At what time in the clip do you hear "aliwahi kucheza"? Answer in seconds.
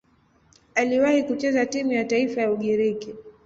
0.75-1.65